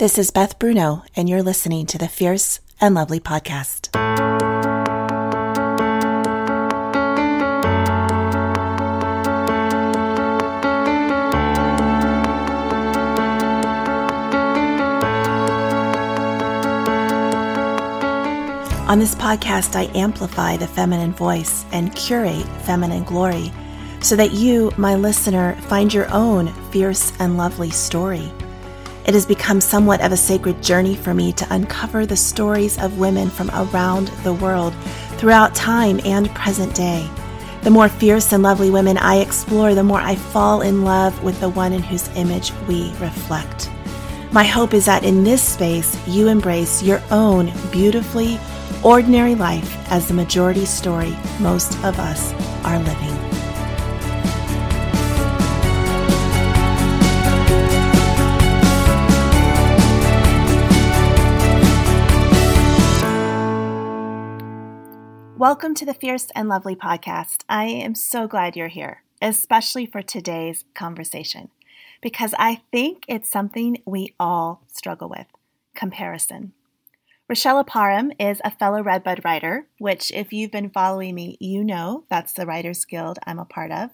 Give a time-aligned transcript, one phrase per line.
[0.00, 3.94] This is Beth Bruno, and you're listening to the Fierce and Lovely podcast.
[18.88, 23.52] On this podcast, I amplify the feminine voice and curate feminine glory
[24.00, 28.32] so that you, my listener, find your own fierce and lovely story.
[29.10, 33.00] It has become somewhat of a sacred journey for me to uncover the stories of
[33.00, 34.72] women from around the world
[35.16, 37.10] throughout time and present day.
[37.64, 41.40] The more fierce and lovely women I explore, the more I fall in love with
[41.40, 43.68] the one in whose image we reflect.
[44.30, 48.38] My hope is that in this space, you embrace your own beautifully
[48.84, 52.32] ordinary life as the majority story most of us
[52.64, 53.09] are living.
[65.40, 67.44] Welcome to the Fierce and Lovely podcast.
[67.48, 71.48] I am so glad you're here, especially for today's conversation,
[72.02, 75.28] because I think it's something we all struggle with
[75.74, 76.52] comparison.
[77.26, 82.04] Rochelle Parham is a fellow Redbud writer, which, if you've been following me, you know
[82.10, 83.88] that's the Writers Guild I'm a part of,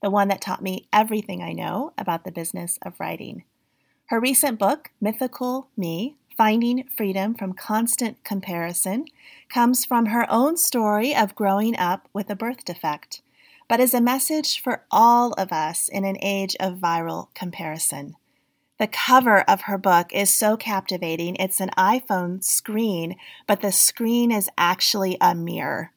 [0.00, 3.42] the one that taught me everything I know about the business of writing.
[4.10, 9.06] Her recent book, Mythical Me Finding Freedom from Constant Comparison,
[9.48, 13.22] comes from her own story of growing up with a birth defect,
[13.70, 18.16] but is a message for all of us in an age of viral comparison.
[18.78, 21.36] The cover of her book is so captivating.
[21.36, 25.92] It's an iPhone screen, but the screen is actually a mirror.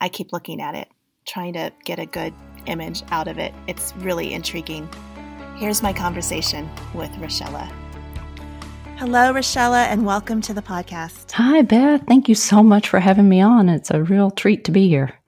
[0.00, 0.88] I keep looking at it,
[1.24, 2.34] trying to get a good
[2.66, 3.54] image out of it.
[3.68, 4.88] It's really intriguing.
[5.56, 7.72] Here's my conversation with Richella.
[9.02, 11.32] Hello, Richella, and welcome to the podcast.
[11.32, 12.02] Hi, Beth.
[12.06, 13.68] Thank you so much for having me on.
[13.68, 15.18] It's a real treat to be here.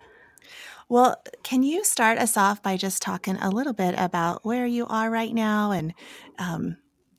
[0.88, 4.86] Well, can you start us off by just talking a little bit about where you
[4.86, 5.92] are right now and
[6.38, 6.76] um,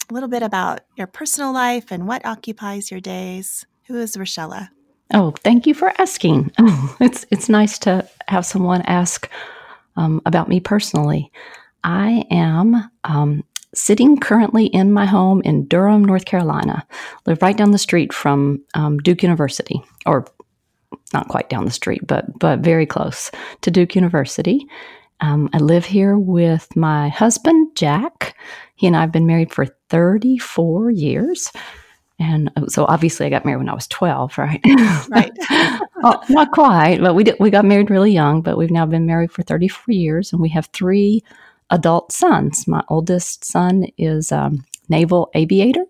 [0.09, 3.65] a little bit about your personal life and what occupies your days?
[3.87, 4.69] Who is Richella?
[5.13, 6.53] Oh, thank you for asking.
[6.57, 9.29] Oh, it's it's nice to have someone ask
[9.97, 11.33] um, about me personally.
[11.83, 13.43] I am um,
[13.75, 16.85] sitting currently in my home in Durham, North Carolina.
[17.25, 20.25] Live right down the street from um, Duke University, or
[21.13, 23.31] not quite down the street, but but very close
[23.61, 24.67] to Duke University.
[25.21, 28.35] Um, I live here with my husband Jack.
[28.75, 31.51] He and I have been married for 34 years.
[32.19, 34.61] And uh, so obviously I got married when I was 12, right?
[35.09, 35.31] Right.
[36.01, 39.05] well, not quite, but we did, we got married really young, but we've now been
[39.05, 41.23] married for 34 years and we have three
[41.69, 42.67] adult sons.
[42.67, 44.51] My oldest son is a
[44.89, 45.85] naval aviator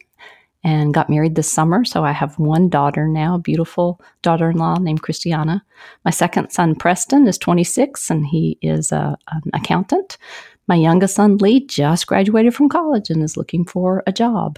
[0.63, 1.85] and got married this summer.
[1.85, 5.63] So I have one daughter now, beautiful daughter in law named Christiana.
[6.03, 10.17] My second son, Preston, is 26 and he is a, an accountant.
[10.67, 14.57] My youngest son, Lee, just graduated from college and is looking for a job.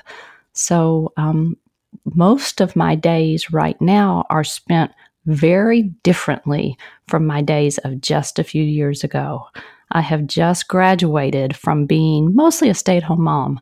[0.54, 1.58] So um,
[2.06, 4.92] most of my days right now are spent
[5.26, 6.78] very differently
[7.10, 9.46] from my days of just a few years ago.
[9.92, 13.60] I have just graduated from being mostly a stay at home mom.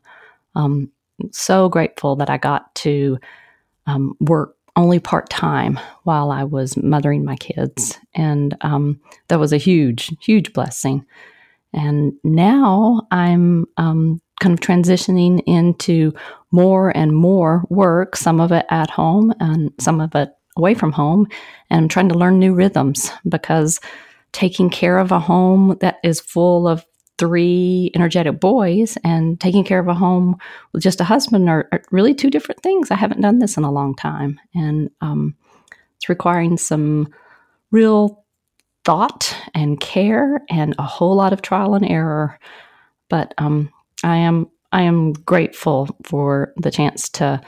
[0.54, 0.90] Um,
[1.32, 3.18] so grateful that I got to
[3.86, 7.98] um, work only part time while I was mothering my kids.
[8.14, 11.04] And um, that was a huge, huge blessing.
[11.72, 16.12] And now I'm um, kind of transitioning into
[16.50, 20.92] more and more work, some of it at home and some of it away from
[20.92, 21.26] home.
[21.70, 23.80] And I'm trying to learn new rhythms because
[24.36, 26.84] taking care of a home that is full of
[27.16, 30.36] three energetic boys and taking care of a home
[30.74, 32.90] with just a husband are, are really two different things.
[32.90, 35.34] I haven't done this in a long time, and um,
[35.96, 37.08] it's requiring some
[37.70, 38.26] real
[38.84, 42.38] thought and care and a whole lot of trial and error.
[43.08, 43.72] But um,
[44.04, 47.40] I am I am grateful for the chance to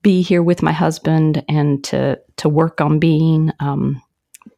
[0.00, 4.00] be here with my husband and to to work on being um,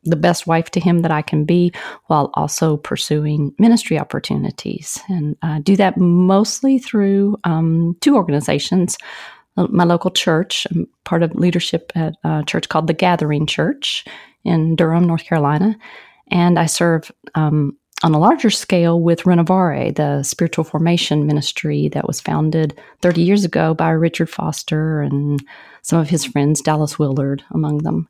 [0.05, 1.73] the best wife to him that I can be
[2.07, 5.01] while also pursuing ministry opportunities.
[5.09, 8.99] And I do that mostly through um, two organizations.
[9.57, 14.05] Uh, my local church, I'm part of leadership at a church called the Gathering Church
[14.45, 15.77] in Durham, North Carolina.
[16.31, 22.09] And I serve um, on a larger scale with Renovare, the spiritual formation ministry that
[22.09, 25.41] was founded 30 years ago by Richard Foster and
[25.83, 28.09] some of his friends, Dallas Willard among them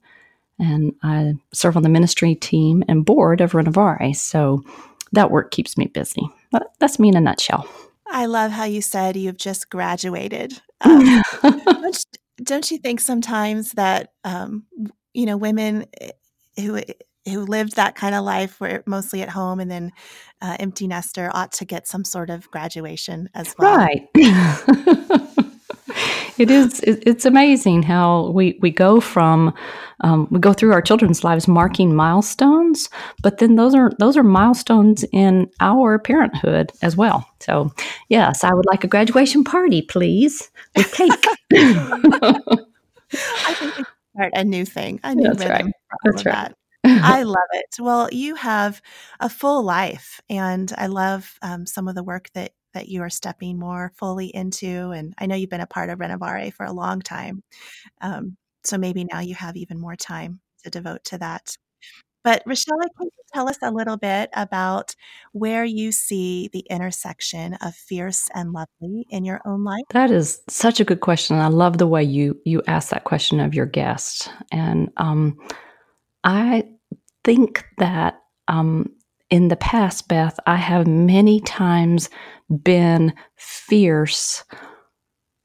[0.63, 4.15] and I serve on the ministry team and board of Renovare.
[4.15, 4.63] So
[5.11, 6.23] that work keeps me busy.
[6.53, 7.69] But that's me in a nutshell.
[8.07, 10.61] I love how you said you've just graduated.
[10.85, 12.05] Um, don't,
[12.43, 14.65] don't, you think sometimes that um,
[15.15, 16.11] you know women eh,
[16.59, 16.81] who
[17.25, 19.93] who lived that kind of life were mostly at home and then
[20.41, 24.09] uh, empty nester ought to get some sort of graduation as well right
[26.39, 29.55] it is it's amazing how we we go from
[30.01, 32.89] um, we go through our children's lives marking milestones
[33.23, 37.73] but then those are those are milestones in our parenthood as well so
[38.09, 42.39] yes i would like a graduation party please with cake i
[43.55, 43.85] think we
[44.17, 45.67] start a new thing a new that's right
[46.05, 46.57] that's right that.
[46.85, 47.77] I love it.
[47.79, 48.83] Well, you have
[49.21, 53.11] a full life, and I love um, some of the work that that you are
[53.11, 54.91] stepping more fully into.
[54.91, 57.43] And I know you've been a part of Renovare for a long time,
[58.01, 61.57] um, so maybe now you have even more time to devote to that.
[62.25, 64.95] But Rochelle, can you tell us a little bit about
[65.33, 69.83] where you see the intersection of fierce and lovely in your own life?
[69.91, 71.39] That is such a good question.
[71.39, 75.37] I love the way you you ask that question of your guest, and um,
[76.23, 76.69] I
[77.25, 78.93] think that um,
[79.33, 82.11] in the past, Beth, I have many times
[82.63, 84.45] been fierce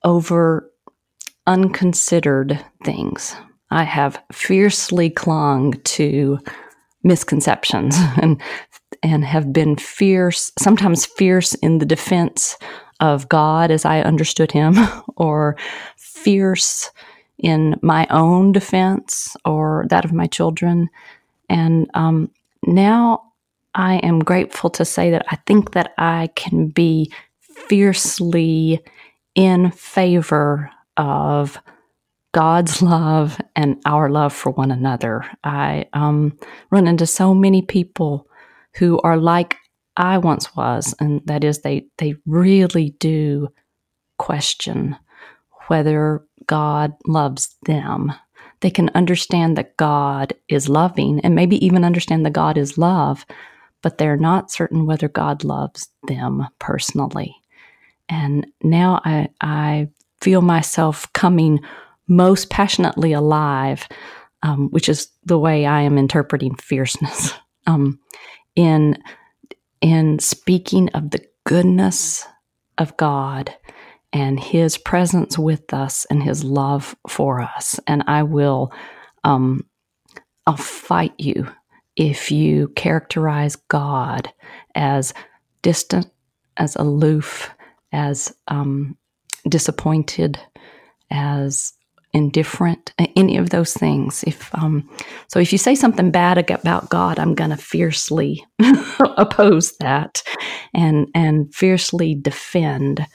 [0.03, 0.69] over
[1.47, 3.33] unconsidered things.
[3.71, 6.37] I have fiercely clung to
[7.03, 8.41] misconceptions and
[9.03, 12.57] and have been fierce, sometimes fierce in the defense
[12.99, 14.75] of God as I understood him,
[15.15, 15.55] or
[15.95, 16.91] fierce
[17.37, 20.89] in my own defense or that of my children.
[21.49, 22.31] And um,
[22.65, 23.26] now
[23.77, 28.83] I am grateful to say that I think that I can be fiercely
[29.35, 31.59] in favor of
[32.33, 35.23] God's love and our love for one another.
[35.43, 36.37] I um,
[36.71, 38.27] run into so many people
[38.75, 39.55] who are like
[39.95, 43.47] I once was, and that is, they they really do
[44.19, 44.95] question
[45.67, 48.13] whether God loves them
[48.61, 53.25] they can understand that God is loving and maybe even understand that God is love,
[53.81, 57.35] but they're not certain whether God loves them personally.
[58.09, 59.89] And now I, I
[60.21, 61.59] feel myself coming
[62.07, 63.87] most passionately alive,
[64.43, 67.33] um, which is the way I am interpreting fierceness,
[67.67, 67.99] um,
[68.55, 68.97] in,
[69.81, 72.25] in speaking of the goodness
[72.77, 73.53] of God
[74.13, 77.79] and his presence with us and his love for us.
[77.87, 78.71] And I will,
[79.23, 79.65] um,
[80.45, 81.47] I'll fight you
[81.97, 84.31] if you characterize God
[84.75, 85.13] as
[85.63, 86.07] distant,
[86.57, 87.51] as aloof,
[87.91, 88.97] as um,
[89.49, 90.39] disappointed,
[91.11, 91.73] as
[92.13, 94.23] indifferent, any of those things.
[94.25, 94.89] If um,
[95.27, 98.45] so, if you say something bad about God, I'm going to fiercely
[99.17, 100.21] oppose that,
[100.73, 103.05] and and fiercely defend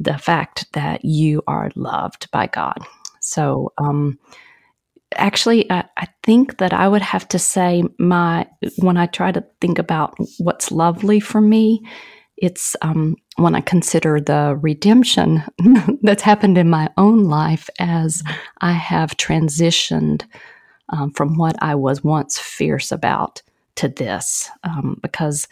[0.00, 2.78] the fact that you are loved by God.
[3.20, 4.18] So, um,
[5.16, 8.46] actually, I, I, think that I would have to say my
[8.78, 11.82] when I try to think about what's lovely for me,
[12.36, 15.42] it's um, when I consider the redemption
[16.02, 18.22] that's happened in my own life as
[18.60, 20.24] I have transitioned
[20.88, 23.42] um, from what I was once fierce about
[23.76, 25.48] to this, um, because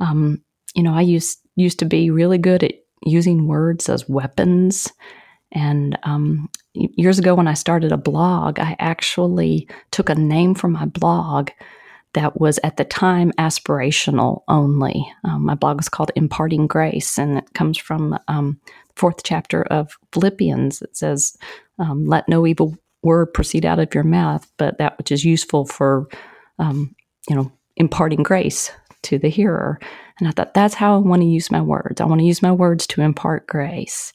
[0.00, 0.42] um,
[0.74, 4.92] you know I used used to be really good at using words as weapons.
[5.52, 10.72] And um, years ago, when I started a blog, I actually took a name from
[10.72, 11.50] my blog
[12.14, 15.06] that was at the time aspirational only.
[15.24, 18.58] Um, my blog is called Imparting Grace, and it comes from um,
[18.96, 20.82] fourth chapter of Philippians.
[20.82, 21.36] It says,
[21.78, 25.66] um, "Let no evil word proceed out of your mouth, but that which is useful
[25.66, 26.08] for,
[26.58, 26.94] um,
[27.28, 28.72] you know, imparting grace
[29.02, 29.78] to the hearer."
[30.18, 32.00] And I thought, that's how I want to use my words.
[32.00, 34.14] I want to use my words to impart grace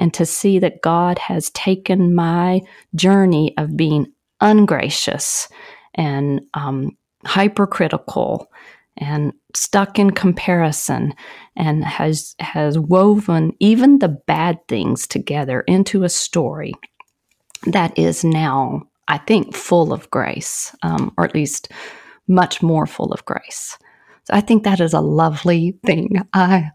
[0.00, 2.62] and to see that God has taken my
[2.96, 5.48] journey of being ungracious
[5.94, 8.50] and um, hypercritical
[8.96, 11.14] and stuck in comparison
[11.54, 16.72] and has has woven even the bad things together into a story
[17.66, 21.70] that is now i think full of grace um, or at least
[22.26, 23.78] much more full of grace
[24.30, 26.22] so I think that is a lovely thing.
[26.32, 26.70] I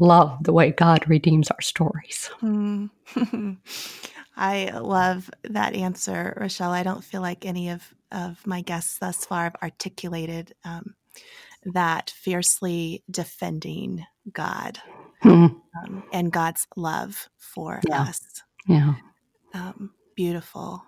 [0.00, 2.30] love the way God redeems our stories.
[2.42, 2.90] Mm.
[4.36, 6.72] I love that answer, Rochelle.
[6.72, 10.94] I don't feel like any of, of my guests thus far have articulated um,
[11.64, 14.78] that fiercely defending God
[15.22, 15.54] mm.
[15.84, 18.02] um, and God's love for yeah.
[18.02, 18.42] us.
[18.66, 18.94] Yeah.
[19.52, 20.84] Um, beautiful.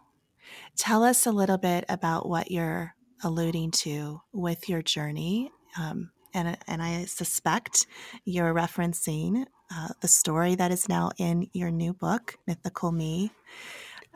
[0.77, 6.57] Tell us a little bit about what you're alluding to with your journey um, and
[6.67, 7.87] and I suspect
[8.25, 13.33] you're referencing uh, the story that is now in your new book, Mythical Me.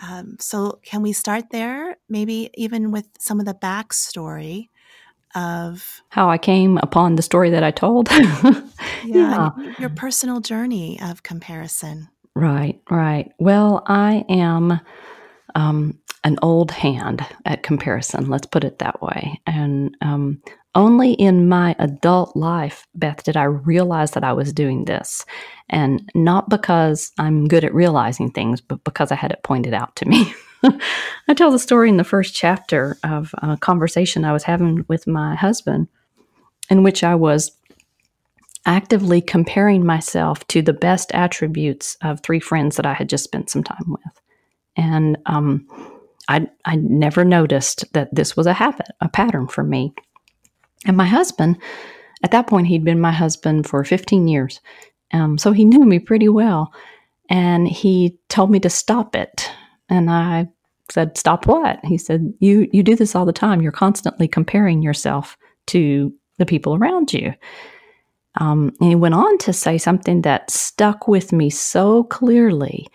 [0.02, 1.96] Um, so, can we start there?
[2.08, 4.68] Maybe even with some of the backstory
[5.34, 8.10] of how I came upon the story that I told.
[8.12, 8.62] yeah,
[9.04, 9.50] yeah.
[9.78, 12.08] your personal journey of comparison.
[12.34, 13.32] Right, right.
[13.38, 14.80] Well, I am
[15.54, 19.40] um, an old hand at comparison, let's put it that way.
[19.46, 20.42] And um,
[20.76, 25.24] only in my adult life, Beth, did I realize that I was doing this.
[25.70, 29.96] And not because I'm good at realizing things, but because I had it pointed out
[29.96, 30.32] to me.
[31.28, 35.06] I tell the story in the first chapter of a conversation I was having with
[35.06, 35.88] my husband,
[36.68, 37.52] in which I was
[38.66, 43.48] actively comparing myself to the best attributes of three friends that I had just spent
[43.48, 44.20] some time with.
[44.76, 45.66] And um,
[46.28, 49.94] I, I never noticed that this was a habit, a pattern for me.
[50.84, 51.58] And my husband,
[52.22, 54.60] at that point, he'd been my husband for 15 years.
[55.12, 56.72] Um, so he knew me pretty well.
[57.28, 59.50] And he told me to stop it.
[59.88, 60.48] And I
[60.90, 61.84] said, Stop what?
[61.84, 63.62] He said, You you do this all the time.
[63.62, 65.36] You're constantly comparing yourself
[65.68, 67.34] to the people around you.
[68.38, 72.86] Um, and he went on to say something that stuck with me so clearly.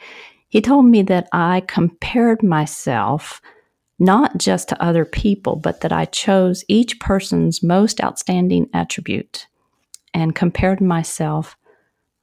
[0.49, 3.41] He told me that I compared myself
[4.01, 9.45] not just to other people, but that I chose each person's most outstanding attribute
[10.11, 11.55] and compared myself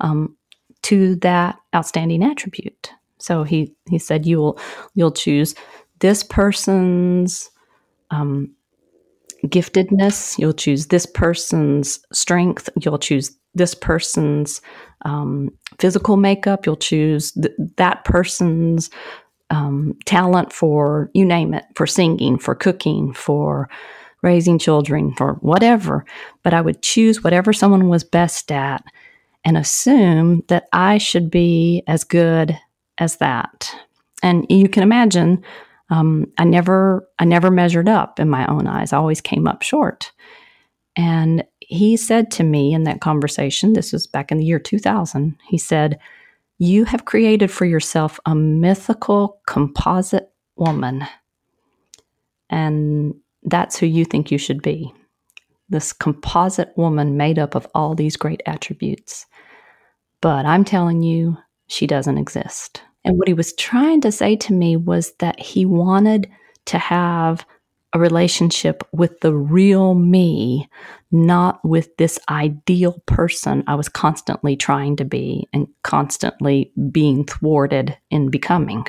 [0.00, 0.36] um,
[0.82, 2.90] to that outstanding attribute.
[3.18, 4.58] So he he said you'll
[4.94, 5.54] you'll choose
[6.00, 7.48] this person's
[8.10, 8.52] um,
[9.46, 14.60] giftedness, you'll choose this person's strength, you'll choose this person's
[15.04, 18.90] um, physical makeup, you'll choose th- that person's
[19.50, 23.68] um, talent for you name it, for singing, for cooking, for
[24.22, 26.04] raising children, for whatever.
[26.42, 28.84] But I would choose whatever someone was best at
[29.44, 32.58] and assume that I should be as good
[32.98, 33.74] as that.
[34.22, 35.44] And you can imagine,
[35.90, 38.92] um, I never, I never measured up in my own eyes.
[38.92, 40.10] I always came up short.
[40.96, 45.36] And he said to me in that conversation, this was back in the year 2000,
[45.48, 45.98] he said,
[46.58, 51.06] you have created for yourself a mythical composite woman.
[52.50, 54.92] And that's who you think you should be.
[55.68, 59.26] This composite woman made up of all these great attributes.
[60.20, 61.36] But I'm telling you,
[61.68, 62.82] she doesn't exist.
[63.04, 66.28] And what he was trying to say to me was that he wanted
[66.66, 67.46] to have
[67.92, 70.68] a relationship with the real me,
[71.10, 77.96] not with this ideal person I was constantly trying to be and constantly being thwarted
[78.10, 78.86] in becoming.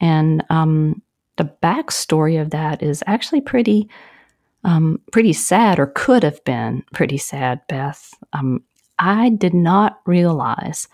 [0.00, 1.02] And um,
[1.36, 3.88] the backstory of that is actually pretty,
[4.64, 8.12] um, pretty sad, or could have been pretty sad, Beth.
[8.34, 8.62] Um,
[8.98, 10.88] I did not realize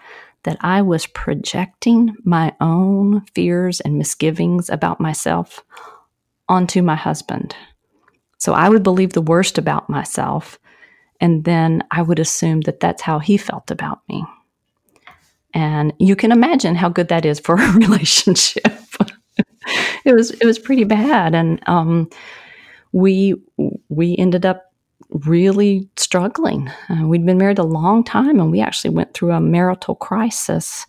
[0.44, 5.64] that I was projecting my own fears and misgivings about myself
[6.48, 7.54] onto my husband.
[8.38, 10.58] So I would believe the worst about myself,
[11.20, 14.24] and then I would assume that that's how he felt about me.
[15.54, 18.66] And you can imagine how good that is for a relationship.
[20.04, 22.10] it was it was pretty bad, and um,
[22.92, 23.34] we
[23.88, 24.72] we ended up
[25.10, 26.68] really struggling.
[26.88, 30.86] Uh, we'd been married a long time, and we actually went through a marital crisis.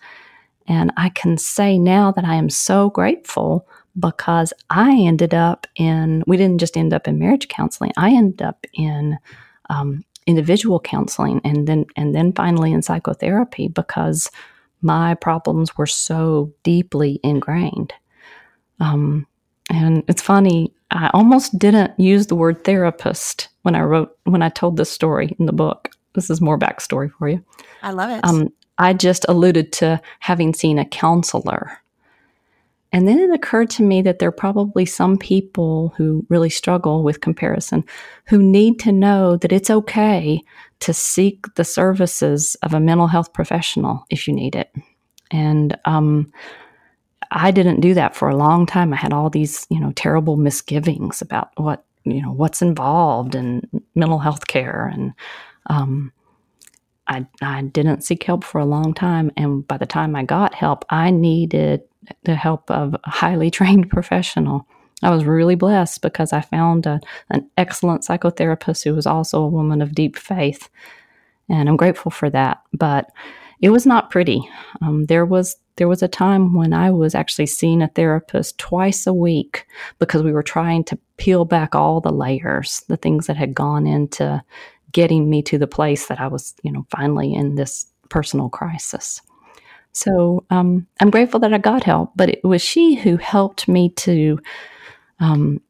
[0.68, 6.24] And I can say now that I am so grateful because I ended up in,
[6.28, 9.18] we didn't just end up in marriage counseling, I ended up in
[9.70, 14.30] um, individual counseling and then, and then finally in psychotherapy because
[14.82, 17.94] my problems were so deeply ingrained.
[18.80, 19.26] Um,
[19.70, 24.50] and it's funny, I almost didn't use the word therapist when I wrote, when I
[24.50, 25.90] told this story in the book.
[26.14, 27.44] This is more backstory for you.
[27.82, 28.22] I love it.
[28.24, 31.80] Um, I just alluded to having seen a counselor
[32.96, 37.04] and then it occurred to me that there are probably some people who really struggle
[37.04, 37.84] with comparison
[38.26, 40.42] who need to know that it's okay
[40.80, 44.74] to seek the services of a mental health professional if you need it.
[45.30, 46.32] And um,
[47.32, 48.94] I didn't do that for a long time.
[48.94, 53.68] I had all these, you know, terrible misgivings about what, you know, what's involved in
[53.96, 54.90] mental health care.
[54.94, 55.14] And
[55.66, 56.14] um,
[57.08, 59.32] I, I didn't seek help for a long time.
[59.36, 61.82] And by the time I got help, I needed
[62.24, 64.68] the help of a highly trained professional.
[65.04, 69.48] I was really blessed because I found a, an excellent psychotherapist who was also a
[69.48, 70.70] woman of deep faith.
[71.50, 72.62] And I'm grateful for that.
[72.74, 73.12] But
[73.62, 74.48] it was not pretty.
[74.82, 79.06] Um, there was there was a time when I was actually seeing a therapist twice
[79.06, 79.68] a week
[80.00, 83.86] because we were trying to peel back all the layers, the things that had gone
[83.86, 84.42] into
[84.94, 89.22] getting me to the place that I was, you know, finally in this personal crisis.
[89.96, 93.90] So um, I'm grateful that I got help, but it was she who helped me
[93.92, 94.38] to
[95.22, 95.62] um,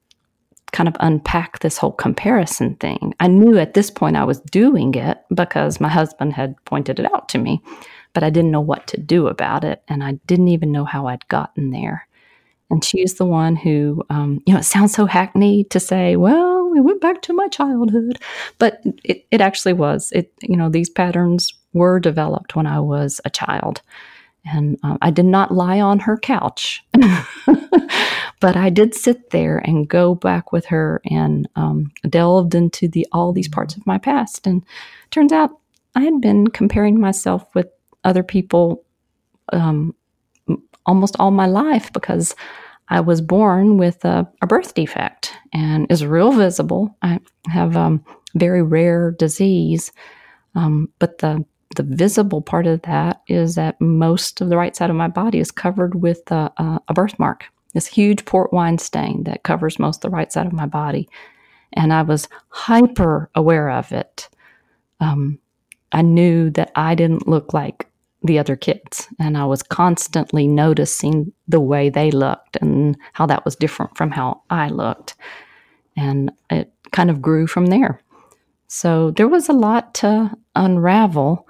[0.71, 3.13] kind of unpack this whole comparison thing.
[3.19, 7.05] I knew at this point I was doing it because my husband had pointed it
[7.13, 7.61] out to me,
[8.13, 9.83] but I didn't know what to do about it.
[9.87, 12.07] And I didn't even know how I'd gotten there.
[12.71, 16.67] And she's the one who, um, you know, it sounds so hackneyed to say, well,
[16.71, 18.19] we went back to my childhood,
[18.57, 20.11] but it, it actually was.
[20.13, 23.83] It, you know, these patterns were developed when I was a child.
[24.45, 26.83] And um, I did not lie on her couch,
[28.41, 33.07] but I did sit there and go back with her and um, delved into the
[33.11, 34.47] all these parts of my past.
[34.47, 34.63] And
[35.11, 35.51] turns out
[35.95, 37.67] I had been comparing myself with
[38.03, 38.83] other people
[39.53, 39.95] um,
[40.85, 42.35] almost all my life because
[42.89, 46.95] I was born with a, a birth defect and is real visible.
[47.01, 49.91] I have a um, very rare disease,
[50.55, 54.89] um, but the the visible part of that is that most of the right side
[54.89, 56.51] of my body is covered with a,
[56.87, 60.53] a, birthmark, this huge port wine stain that covers most of the right side of
[60.53, 61.09] my body.
[61.73, 64.29] And I was hyper aware of it.
[64.99, 65.39] Um,
[65.91, 67.87] I knew that I didn't look like
[68.23, 73.45] the other kids, and I was constantly noticing the way they looked and how that
[73.45, 75.15] was different from how I looked.
[75.95, 78.01] And it kind of grew from there.
[78.67, 81.47] So there was a lot to unravel.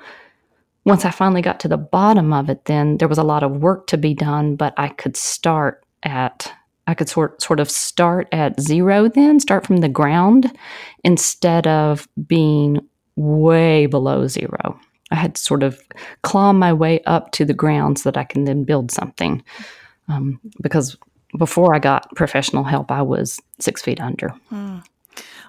[0.84, 3.58] Once I finally got to the bottom of it, then there was a lot of
[3.58, 6.52] work to be done, but I could start at
[6.88, 10.56] I could sort sort of start at zero then, start from the ground
[11.04, 12.80] instead of being
[13.16, 14.80] way below zero.
[15.12, 15.82] I had to sort of
[16.22, 19.44] claw my way up to the ground so that I can then build something.
[20.08, 20.98] Um, because
[21.38, 24.30] before I got professional help, I was six feet under.
[24.50, 24.80] Hmm.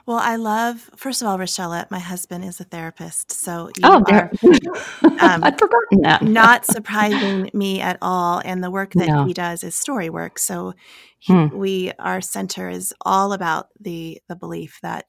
[0.07, 3.33] Well, I love, first of all, Rochelle, my husband is a therapist.
[3.33, 4.31] So you oh, are,
[5.21, 6.23] um, I'd forgotten that.
[6.23, 8.41] not surprising me at all.
[8.45, 9.25] And the work that no.
[9.25, 10.39] he does is story work.
[10.39, 10.75] So
[11.19, 11.57] he, hmm.
[11.57, 15.07] we, our center is all about the, the belief that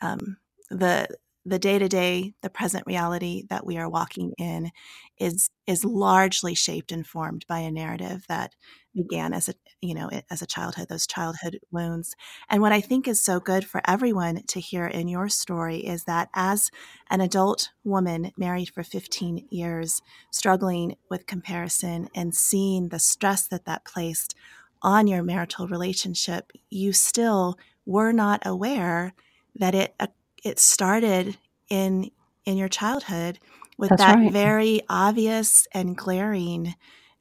[0.00, 0.38] um,
[0.70, 1.06] the,
[1.44, 4.70] the day to day, the present reality that we are walking in
[5.18, 8.54] is is largely shaped and formed by a narrative that
[8.94, 12.14] began as a you know as a childhood those childhood wounds.
[12.48, 16.04] And what i think is so good for everyone to hear in your story is
[16.04, 16.70] that as
[17.10, 20.00] an adult woman married for 15 years
[20.30, 24.34] struggling with comparison and seeing the stress that that placed
[24.82, 29.12] on your marital relationship you still were not aware
[29.54, 29.94] that it
[30.42, 31.36] it started
[31.68, 32.10] in
[32.44, 33.38] in your childhood
[33.78, 34.32] with That's that right.
[34.32, 36.74] very obvious and glaring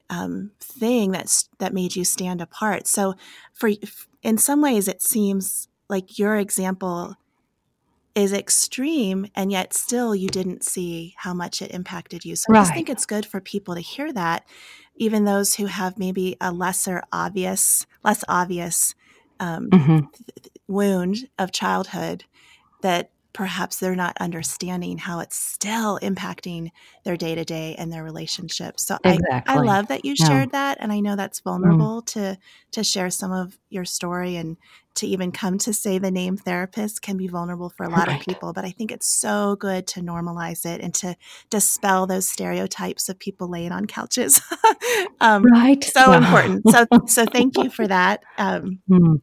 [0.09, 2.87] um, thing that's that made you stand apart.
[2.87, 3.15] So,
[3.53, 3.71] for
[4.21, 7.15] in some ways, it seems like your example
[8.13, 12.35] is extreme, and yet still you didn't see how much it impacted you.
[12.35, 12.59] So, right.
[12.59, 14.45] I just think it's good for people to hear that,
[14.95, 18.93] even those who have maybe a lesser obvious, less obvious
[19.39, 19.99] um, mm-hmm.
[20.67, 22.25] wound of childhood
[22.81, 26.69] that perhaps they're not understanding how it's still impacting
[27.03, 28.85] their day to day and their relationships.
[28.85, 29.55] So exactly.
[29.55, 30.27] I, I love that you yeah.
[30.27, 30.77] shared that.
[30.81, 31.45] And I know that's mm.
[31.45, 32.05] vulnerable mm.
[32.07, 32.37] to,
[32.71, 34.57] to share some of your story and
[34.95, 38.19] to even come to say the name therapist can be vulnerable for a lot right.
[38.19, 38.51] of people.
[38.51, 41.15] But I think it's so good to normalize it and to
[41.49, 44.41] dispel those stereotypes of people laying on couches.
[45.21, 45.81] um, right.
[45.81, 46.69] So important.
[46.69, 48.23] So, so thank you for that.
[48.37, 49.21] Um, mm.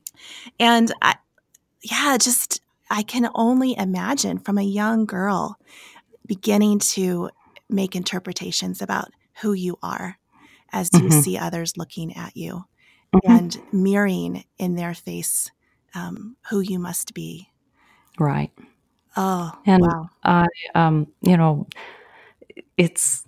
[0.59, 1.17] And I,
[1.83, 5.59] yeah, just I can only imagine from a young girl
[6.27, 7.31] beginning to
[7.69, 10.19] make interpretations about who you are
[10.73, 11.07] as mm-hmm.
[11.07, 12.65] you see others looking at you
[13.15, 13.31] mm-hmm.
[13.31, 15.51] and mirroring in their face
[15.95, 17.49] um, who you must be.
[18.19, 18.53] Right.
[19.17, 20.11] Oh, and wow.
[20.23, 21.67] I, um, you know,
[22.77, 23.27] it's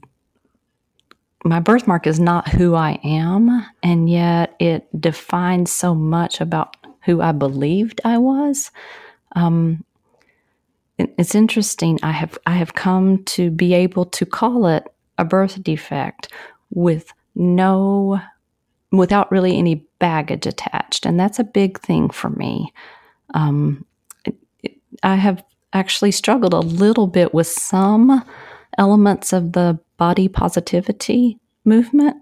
[1.45, 7.21] my birthmark is not who I am, and yet it defines so much about who
[7.23, 8.71] I believed I was.
[9.37, 9.85] Um,
[10.99, 11.99] it's interesting.
[12.03, 14.87] I have I have come to be able to call it
[15.19, 16.33] a birth defect
[16.71, 18.21] with no
[18.93, 22.73] without really any baggage attached, and that's a big thing for me.
[23.35, 23.85] Um,
[25.03, 28.25] I have actually struggled a little bit with some
[28.77, 32.17] elements of the body positivity movement.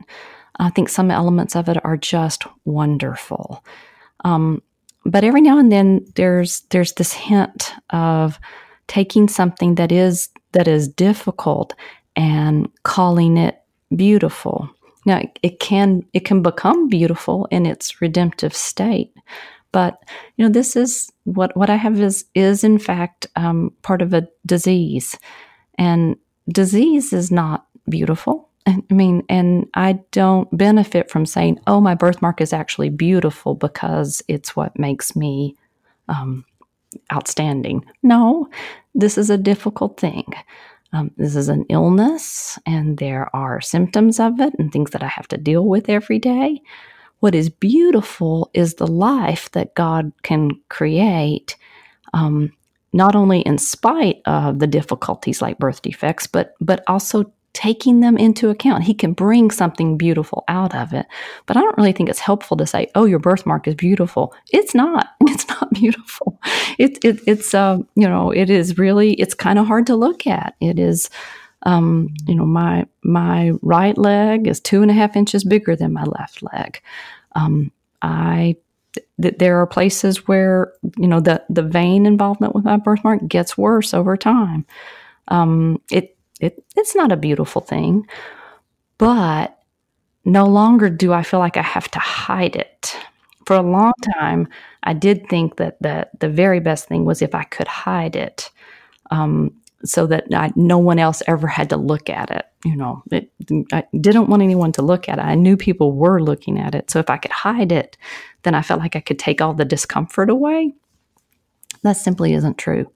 [0.57, 3.65] I think some elements of it are just wonderful.
[4.25, 4.63] Um,
[5.05, 8.39] but every now and then there's there's this hint of
[8.87, 11.75] taking something that is that is difficult
[12.17, 13.63] and calling it
[13.95, 14.69] beautiful.
[15.07, 19.13] Now it can it can become beautiful in its redemptive state,
[19.73, 19.99] but
[20.37, 24.13] you know this is what what I have is is in fact um, part of
[24.13, 25.17] a disease,
[25.79, 26.17] and
[26.49, 28.48] disease is not beautiful.
[28.69, 34.23] I mean, and I don't benefit from saying, oh, my birthmark is actually beautiful because
[34.29, 35.57] it's what makes me
[36.09, 36.45] um,
[37.13, 37.85] outstanding.
[38.03, 38.49] No,
[38.95, 40.25] this is a difficult thing.
[40.93, 45.09] Um, this is an illness, and there are symptoms of it and things that I
[45.09, 46.61] have to deal with every day.
[47.21, 51.57] What is beautiful is the life that God can create,
[52.15, 52.53] um,
[52.93, 58.17] not only in spite of the difficulties like birth defects, but but also taking them
[58.17, 58.85] into account.
[58.85, 61.07] He can bring something beautiful out of it.
[61.47, 64.75] But I don't really think it's helpful to say, "Oh, your birthmark is beautiful." It's
[64.75, 65.09] not.
[65.29, 66.41] It's not beautiful.
[66.79, 70.27] It, it it's uh, you know, it is really it's kind of hard to look
[70.27, 70.55] at.
[70.61, 71.11] It is
[71.65, 75.93] um, you know, my my right leg is two and a half inches bigger than
[75.93, 76.81] my left leg.
[77.35, 78.57] Um, I
[79.21, 83.59] th- there are places where you know the the vein involvement with my birthmark gets
[83.59, 84.65] worse over time.
[85.29, 88.07] Um, it it, it's not a beautiful thing,
[88.99, 89.59] but
[90.25, 92.97] no longer do I feel like I have to hide it.
[93.47, 94.49] For a long time,
[94.83, 98.51] I did think that the, the very best thing was if I could hide it
[99.11, 102.45] um, so that I, no one else ever had to look at it.
[102.65, 103.31] You know, it,
[103.73, 105.23] I didn't want anyone to look at it.
[105.23, 106.91] I knew people were looking at it.
[106.91, 107.97] So if I could hide it,
[108.43, 110.75] then I felt like I could take all the discomfort away.
[111.83, 112.93] That simply isn't true.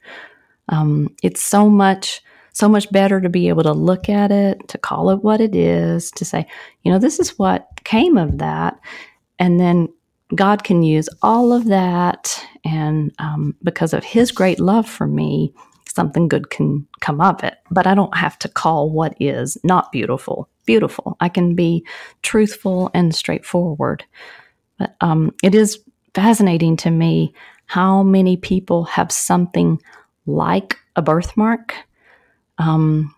[0.68, 4.78] Um, it's so much so much better to be able to look at it, to
[4.78, 6.46] call it what it is, to say,
[6.82, 8.78] you know, this is what came of that.
[9.38, 9.88] And then
[10.34, 12.46] God can use all of that.
[12.64, 15.52] And um, because of his great love for me,
[15.88, 17.54] something good can come of it.
[17.70, 21.16] But I don't have to call what is not beautiful beautiful.
[21.20, 21.84] I can be
[22.22, 24.04] truthful and straightforward.
[24.78, 25.80] But um, it is
[26.14, 27.34] fascinating to me
[27.66, 29.80] how many people have something
[30.26, 31.74] like a birthmark
[32.62, 33.14] um,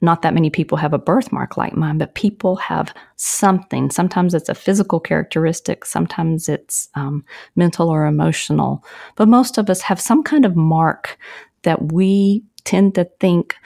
[0.00, 3.90] not that many people have a birthmark like mine, but people have something.
[3.90, 7.24] Sometimes it's a physical characteristic, sometimes it's um,
[7.56, 8.84] mental or emotional.
[9.16, 11.18] But most of us have some kind of mark
[11.62, 13.56] that we tend to think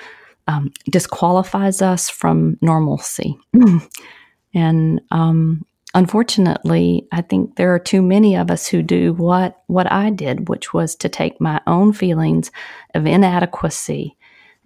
[0.49, 3.39] um, disqualifies us from normalcy.
[4.55, 9.91] and um, unfortunately, I think there are too many of us who do what what
[9.91, 12.51] I did, which was to take my own feelings
[12.95, 14.17] of inadequacy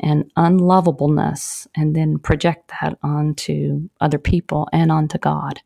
[0.01, 5.61] and unlovableness and then project that onto other people and onto God.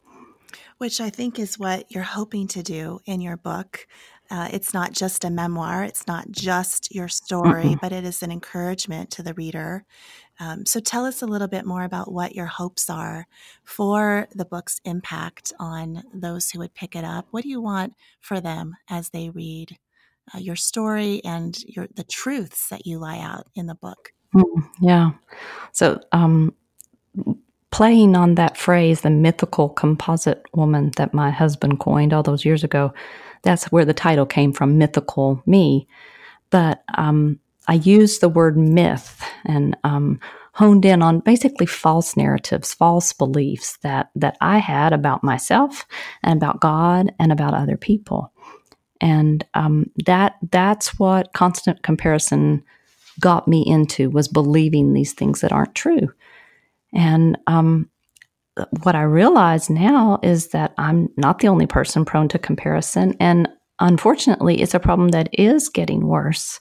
[0.78, 3.86] Which I think is what you're hoping to do in your book.
[4.30, 7.80] Uh, it's not just a memoir, it's not just your story, Mm-mm.
[7.80, 9.84] but it is an encouragement to the reader.
[10.40, 13.26] Um, so tell us a little bit more about what your hopes are
[13.62, 17.26] for the book's impact on those who would pick it up.
[17.30, 19.76] What do you want for them as they read
[20.34, 24.12] uh, your story and your, the truths that you lie out in the book?
[24.34, 25.10] Mm, yeah.
[25.72, 26.54] So, um,
[27.70, 32.62] playing on that phrase, the mythical composite woman that my husband coined all those years
[32.64, 32.92] ago,
[33.42, 35.88] that's where the title came from, Mythical Me.
[36.50, 40.20] But um, I used the word myth and um,
[40.54, 45.86] honed in on basically false narratives, false beliefs that that I had about myself
[46.22, 48.32] and about God and about other people,
[49.00, 52.62] and um, that that's what constant comparison
[53.22, 56.12] got me into was believing these things that aren't true.
[56.92, 57.88] And um,
[58.82, 63.16] what I realize now is that I'm not the only person prone to comparison.
[63.18, 66.60] And unfortunately, it's a problem that is getting worse.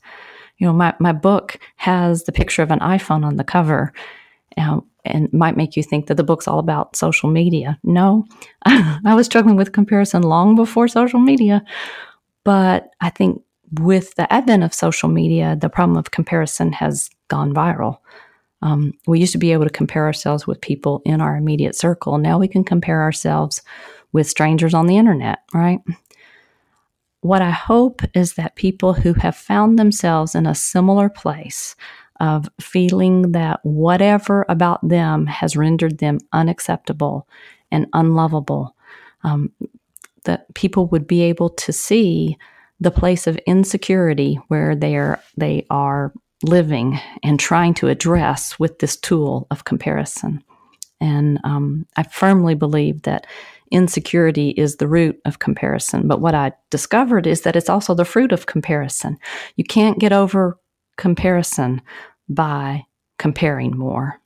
[0.57, 3.91] You know, my, my book has the picture of an iPhone on the cover.
[4.57, 7.79] Uh, and might make you think that the book's all about social media.
[7.83, 8.25] No,
[8.65, 11.63] I was struggling with comparison long before social media.
[12.43, 13.41] But I think
[13.79, 17.99] with the advent of social media, the problem of comparison has gone viral.
[18.61, 22.17] Um, we used to be able to compare ourselves with people in our immediate circle.
[22.17, 23.61] Now we can compare ourselves
[24.11, 25.79] with strangers on the internet, right?
[27.21, 31.75] What I hope is that people who have found themselves in a similar place
[32.19, 37.27] of feeling that whatever about them has rendered them unacceptable
[37.71, 38.75] and unlovable,
[39.23, 39.51] um,
[40.25, 42.37] that people would be able to see
[42.81, 46.11] the place of insecurity where they are they are
[46.43, 50.43] living and trying to address with this tool of comparison.
[50.99, 53.27] And um, I firmly believe that
[53.71, 56.07] insecurity is the root of comparison.
[56.07, 59.17] But what I discovered is that it's also the fruit of comparison.
[59.55, 60.59] You can't get over
[60.97, 61.81] comparison
[62.27, 62.85] by
[63.17, 64.19] comparing more.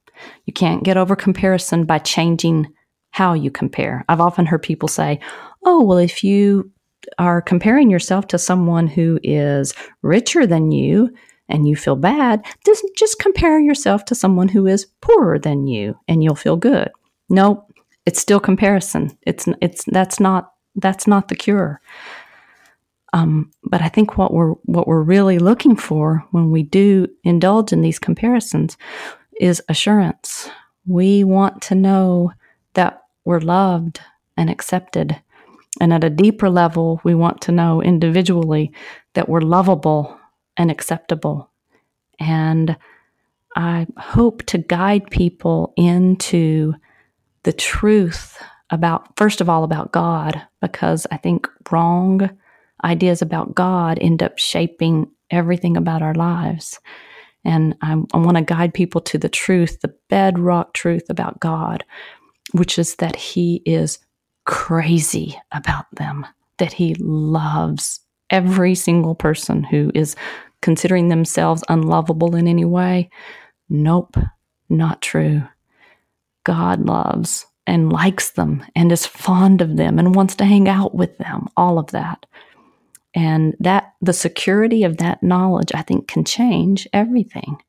[0.46, 2.74] You can't get over comparison by changing
[3.12, 4.04] how you compare.
[4.10, 5.20] I've often heard people say,
[5.66, 6.72] oh, well, if you
[7.20, 11.12] are comparing yourself to someone who is richer than you,
[11.50, 15.98] and you feel bad, just, just compare yourself to someone who is poorer than you
[16.08, 16.90] and you'll feel good.
[17.30, 17.72] Nope,
[18.06, 19.18] it's still comparison.
[19.24, 21.82] It's it's that's not that's not the cure.
[23.14, 27.72] Um, but I think what we're what we're really looking for when we do indulge
[27.72, 28.78] in these comparisons
[29.40, 30.50] is assurance.
[30.86, 32.32] We want to know
[32.74, 34.02] that we're loved
[34.38, 35.20] and accepted.
[35.82, 38.72] And at a deeper level, we want to know individually
[39.14, 40.18] that we're lovable
[40.58, 41.52] and acceptable.
[42.20, 42.78] And
[43.56, 46.74] I hope to guide people into
[47.44, 52.30] the truth about, first of all, about God, because I think wrong
[52.84, 56.80] ideas about God end up shaping everything about our lives.
[57.44, 61.84] And I, I want to guide people to the truth, the bedrock truth about God,
[62.54, 64.00] which is that He is
[64.46, 66.26] crazy about them,
[66.58, 70.16] that He loves every single person who is
[70.62, 73.10] considering themselves unlovable in any way.
[73.70, 74.18] Nope,
[74.70, 75.44] not true.
[76.44, 80.94] God loves and likes them and is fond of them and wants to hang out
[80.96, 82.26] with them, all of that.
[83.14, 87.62] And that the security of that knowledge, I think, can change everything.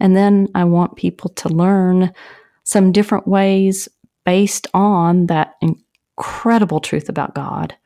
[0.00, 2.12] And then I want people to learn
[2.64, 3.88] some different ways
[4.24, 5.54] based on that
[6.16, 7.76] incredible truth about God,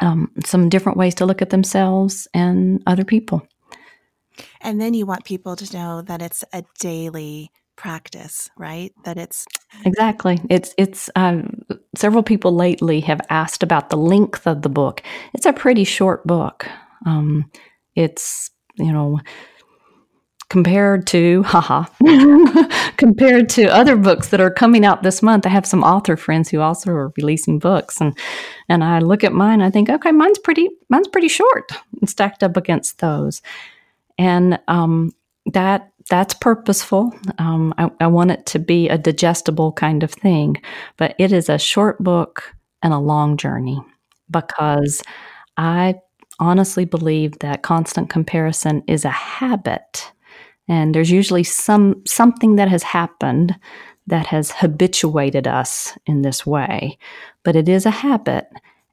[0.00, 3.46] um, some different ways to look at themselves and other people.
[4.60, 8.92] And then you want people to know that it's a daily practice, right?
[9.04, 9.46] That it's
[9.84, 10.40] exactly.
[10.50, 11.08] It's it's.
[11.14, 11.62] Um,
[11.94, 15.02] several people lately have asked about the length of the book.
[15.32, 16.68] It's a pretty short book.
[17.06, 17.50] Um,
[17.94, 19.20] it's you know
[20.48, 21.84] compared to haha
[22.96, 26.48] compared to other books that are coming out this month i have some author friends
[26.48, 28.16] who also are releasing books and
[28.68, 31.72] and i look at mine i think okay mine's pretty mine's pretty short
[32.04, 33.42] stacked up against those
[34.18, 35.12] and um,
[35.46, 37.12] that that's purposeful.
[37.38, 40.56] Um, I, I, want it to be a digestible kind of thing,
[40.96, 43.80] but it is a short book and a long journey
[44.30, 45.02] because
[45.56, 45.96] I
[46.38, 50.12] honestly believe that constant comparison is a habit,
[50.68, 53.56] and there's usually some something that has happened
[54.06, 56.98] that has habituated us in this way,
[57.42, 58.46] but it is a habit,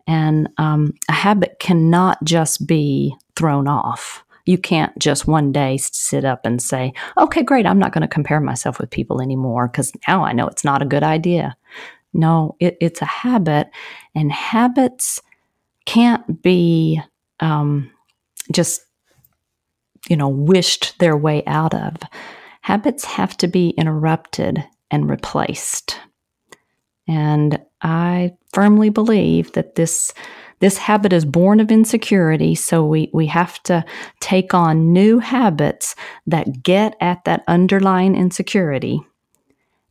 [0.07, 4.23] and um, a habit cannot just be thrown off.
[4.45, 8.07] You can't just one day sit up and say, okay, great, I'm not going to
[8.07, 11.55] compare myself with people anymore because now I know it's not a good idea.
[12.13, 13.69] No, it, it's a habit,
[14.13, 15.21] and habits
[15.85, 17.01] can't be
[17.39, 17.89] um,
[18.51, 18.81] just,
[20.09, 21.95] you know, wished their way out of.
[22.61, 25.99] Habits have to be interrupted and replaced.
[27.07, 30.13] And I firmly believe that this
[30.59, 33.83] this habit is born of insecurity, so we, we have to
[34.21, 35.93] take on new habits
[36.25, 39.01] that get at that underlying insecurity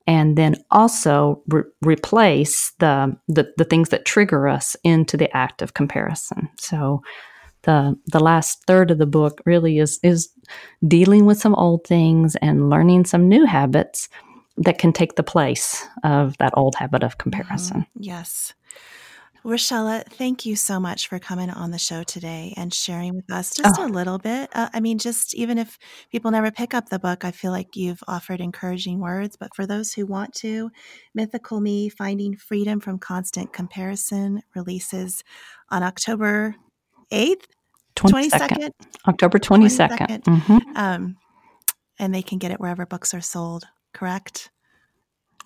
[0.07, 5.61] and then also re- replace the, the, the things that trigger us into the act
[5.61, 6.49] of comparison.
[6.59, 7.03] So
[7.63, 10.31] the the last third of the book really is is
[10.87, 14.09] dealing with some old things and learning some new habits
[14.57, 17.81] that can take the place of that old habit of comparison.
[17.81, 18.55] Mm, yes.
[19.45, 23.53] Richella, thank you so much for coming on the show today and sharing with us
[23.53, 23.87] just oh.
[23.87, 24.49] a little bit.
[24.55, 25.79] Uh, I mean, just even if
[26.13, 29.37] people never pick up the book, I feel like you've offered encouraging words.
[29.37, 30.71] But for those who want to,
[31.13, 35.25] Mythical Me Finding Freedom from Constant Comparison releases
[35.71, 36.55] on October
[37.13, 37.45] 8th,
[37.97, 38.31] 22nd.
[38.31, 38.71] 22nd?
[39.07, 39.99] October 22nd.
[39.99, 40.23] 22nd.
[40.25, 40.77] Mm-hmm.
[40.77, 41.17] Um,
[41.99, 44.51] and they can get it wherever books are sold, correct?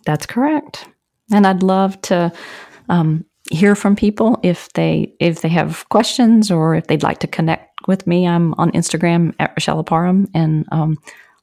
[0.05, 0.89] That's correct.
[1.33, 2.33] And I'd love to
[2.89, 7.27] um, hear from people if they if they have questions or if they'd like to
[7.27, 8.27] connect with me.
[8.27, 10.97] I'm on Instagram at Richella Parham and um,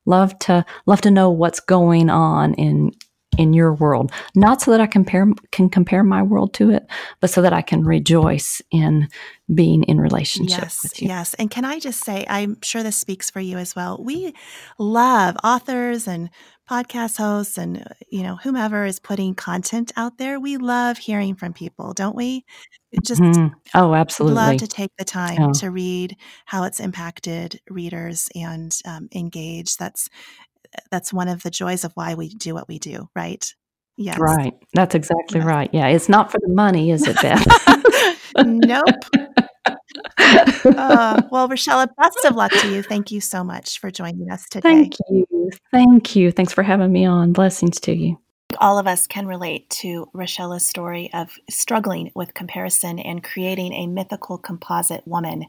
[0.06, 2.92] love to love to know what's going on in
[3.38, 4.12] in your world.
[4.36, 6.86] Not so that I compare can compare my world to it,
[7.20, 9.08] but so that I can rejoice in
[9.54, 11.08] being in relationship yes, with you.
[11.08, 11.34] Yes.
[11.36, 14.02] And can I just say, I'm sure this speaks for you as well.
[14.02, 14.34] We
[14.78, 16.30] love authors and
[16.70, 21.52] podcast hosts and you know whomever is putting content out there we love hearing from
[21.52, 22.46] people don't we
[23.04, 25.52] just mm oh absolutely love to take the time yeah.
[25.52, 26.16] to read
[26.46, 30.10] how it's impacted readers and um, engage that's
[30.92, 33.54] that's one of the joys of why we do what we do right
[33.98, 37.46] yes right that's exactly right yeah it's not for the money is it beth
[38.46, 38.86] nope
[40.18, 42.82] uh, well, Richella, best of luck to you.
[42.82, 44.70] Thank you so much for joining us today.
[44.70, 45.52] Thank you.
[45.72, 46.32] Thank you.
[46.32, 47.34] Thanks for having me on.
[47.34, 48.20] Blessings to you.
[48.60, 53.88] All of us can relate to Richella's story of struggling with comparison and creating a
[53.88, 55.46] mythical composite woman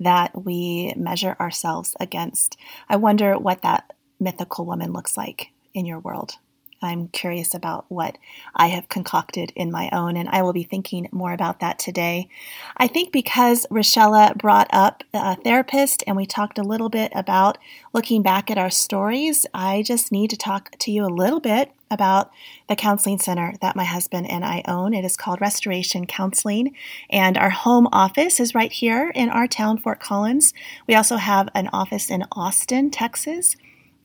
[0.00, 2.56] that we measure ourselves against.
[2.88, 6.36] I wonder what that mythical woman looks like in your world.
[6.82, 8.18] I'm curious about what
[8.56, 12.28] I have concocted in my own, and I will be thinking more about that today.
[12.76, 17.56] I think because Richella brought up a therapist and we talked a little bit about
[17.92, 21.70] looking back at our stories, I just need to talk to you a little bit
[21.88, 22.32] about
[22.68, 24.92] the counseling center that my husband and I own.
[24.92, 26.74] It is called Restoration Counseling,
[27.10, 30.52] and our home office is right here in our town, Fort Collins.
[30.88, 33.56] We also have an office in Austin, Texas.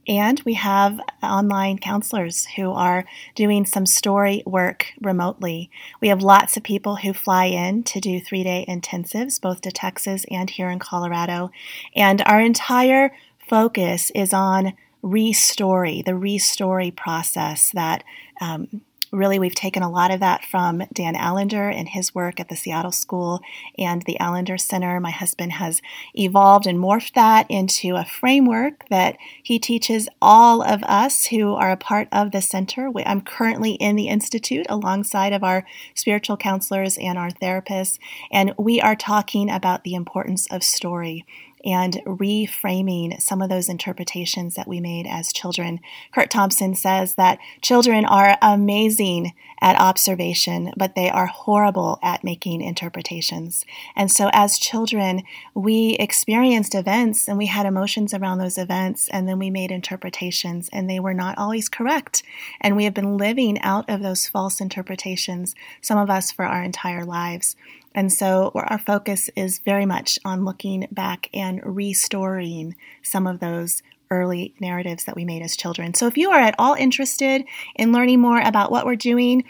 [0.08, 5.70] And we have online counselors who are doing some story work remotely.
[6.02, 9.72] We have lots of people who fly in to do three day intensives, both to
[9.72, 11.52] Texas and here in Colorado.
[11.96, 18.04] And our entire focus is on restory, the restory process that
[18.42, 22.50] um, really we've taken a lot of that from Dan Allender and his work at
[22.50, 23.42] the Seattle School
[23.78, 25.00] and the Allender Center.
[25.00, 25.82] My husband has
[26.14, 31.72] evolved and morphed that into a framework that he teaches all of us who are
[31.72, 32.92] a part of the center.
[33.06, 38.00] I'm currently in the institute alongside of our spiritual counselors and our therapists,
[38.32, 41.26] and we are talking about the importance of story
[41.68, 45.82] and reframing some of those interpretations that we made as children.
[46.14, 52.62] Curt Thompson says that children are amazing at observation, but they are horrible at making
[52.62, 53.66] interpretations.
[53.96, 59.28] And so, as children, we experienced events and we had emotions around those events, and
[59.28, 62.24] then we made interpretations, and they were not always correct.
[62.62, 66.64] And we have been living out of those false interpretations, some of us for our
[66.64, 67.56] entire lives.
[67.96, 73.82] And so our focus is very much on looking back and restoring some of those
[74.10, 75.94] early narratives that we made as children.
[75.94, 79.44] So if you are at all interested in learning more about what we're doing,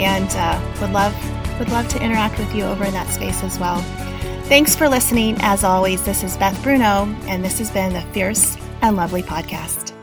[0.00, 1.14] And uh, would love
[1.60, 3.78] would love to interact with you over in that space as well.
[4.44, 5.36] Thanks for listening.
[5.40, 9.93] As always, this is Beth Bruno, and this has been the Fierce and Lovely podcast.